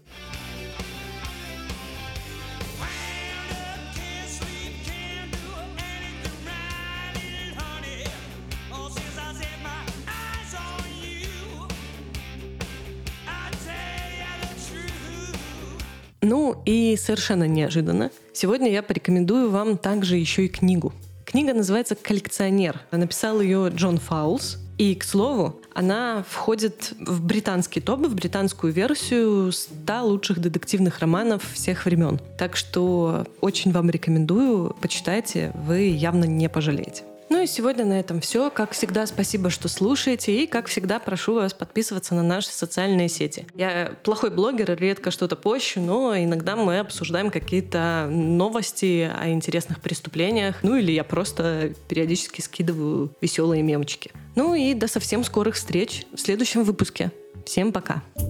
Ну 16.28 16.60
и 16.64 16.96
совершенно 16.96 17.46
неожиданно, 17.46 18.10
сегодня 18.32 18.68
я 18.68 18.82
порекомендую 18.82 19.48
вам 19.48 19.78
также 19.78 20.16
еще 20.16 20.46
и 20.46 20.48
книгу. 20.48 20.92
Книга 21.24 21.54
называется 21.54 21.94
«Коллекционер». 21.94 22.80
Написал 22.90 23.40
ее 23.40 23.68
Джон 23.68 23.98
Фаулс. 23.98 24.58
И, 24.76 24.96
к 24.96 25.04
слову, 25.04 25.60
она 25.72 26.24
входит 26.28 26.94
в 26.98 27.24
британский 27.24 27.80
топ, 27.80 28.00
в 28.00 28.14
британскую 28.16 28.72
версию 28.72 29.52
100 29.52 30.02
лучших 30.02 30.40
детективных 30.40 30.98
романов 30.98 31.44
всех 31.54 31.86
времен. 31.86 32.20
Так 32.36 32.56
что 32.56 33.24
очень 33.40 33.70
вам 33.70 33.88
рекомендую, 33.88 34.74
почитайте, 34.80 35.52
вы 35.54 35.82
явно 35.82 36.24
не 36.24 36.48
пожалеете. 36.48 37.04
Ну 37.37 37.42
и 37.42 37.46
сегодня 37.46 37.85
на 37.85 38.01
этом 38.01 38.22
все. 38.22 38.49
Как 38.49 38.70
всегда, 38.70 39.05
спасибо, 39.05 39.51
что 39.51 39.68
слушаете. 39.68 40.35
И, 40.35 40.46
как 40.46 40.68
всегда, 40.68 40.99
прошу 40.99 41.35
вас 41.35 41.53
подписываться 41.53 42.14
на 42.14 42.22
наши 42.22 42.49
социальные 42.49 43.11
сети. 43.11 43.46
Я 43.55 43.92
плохой 44.05 44.31
блогер, 44.31 44.75
редко 44.75 45.11
что-то 45.11 45.37
пощу, 45.37 45.83
но 45.83 46.16
иногда 46.16 46.57
мы 46.57 46.79
обсуждаем 46.79 47.31
какие-то 47.31 48.09
новости 48.11 49.12
о 49.14 49.29
интересных 49.29 49.83
преступлениях. 49.83 50.62
Ну 50.62 50.77
или 50.77 50.92
я 50.92 51.05
просто 51.05 51.75
периодически 51.88 52.40
скидываю 52.40 53.14
веселые 53.20 53.62
мемочки. 53.62 54.12
Ну 54.35 54.55
и 54.55 54.72
до 54.72 54.88
совсем 54.88 55.22
скорых 55.22 55.57
встреч 55.57 56.07
в 56.14 56.18
следующем 56.18 56.64
выпуске. 56.64 57.12
Всем 57.44 57.70
пока! 57.70 58.03
Пока. 58.14 58.27